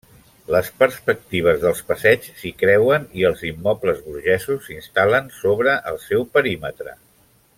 Les 0.53 0.69
perspectives 0.83 1.59
dels 1.65 1.81
passeigs 1.89 2.31
s'hi 2.39 2.51
creuen 2.63 3.05
i 3.21 3.27
els 3.31 3.45
immobles 3.51 4.01
burgesos 4.07 4.65
s'instal·len 4.69 5.31
sobre 5.43 5.77
el 5.93 6.01
seu 6.09 6.27
perímetre. 6.39 6.99